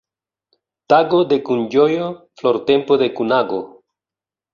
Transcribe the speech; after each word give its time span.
Tago 0.93 1.19
de 1.33 1.37
kunĝojo, 1.49 2.07
flortempo 2.43 2.97
de 3.03 3.11
kunago. 3.21 3.61